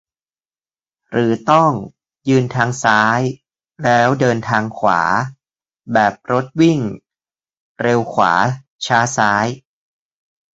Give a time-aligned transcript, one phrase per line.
[1.11, 1.71] หรือต้อง
[2.29, 3.19] ยืนทางซ้าย
[3.83, 5.01] แล้วเดินทางขวา?
[5.93, 6.79] แบบรถวิ่ง
[7.81, 8.33] เร็วขวา-
[8.85, 9.47] ช้าซ้าย?